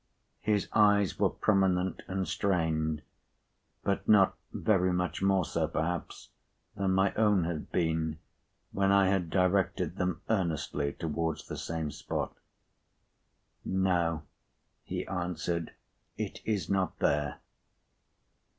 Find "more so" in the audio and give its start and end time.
5.21-5.67